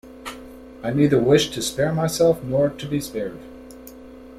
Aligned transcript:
I 0.81 0.91
neither 0.93 1.19
wish 1.19 1.51
to 1.51 1.61
spare 1.61 1.93
myself 1.93 2.43
nor 2.43 2.69
to 2.71 2.87
be 2.87 2.99
spared. 2.99 3.37